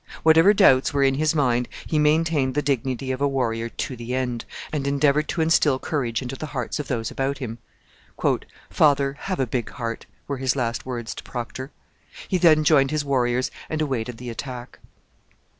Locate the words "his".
1.13-1.35, 10.37-10.55, 12.89-13.05